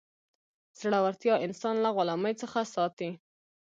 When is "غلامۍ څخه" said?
1.97-2.59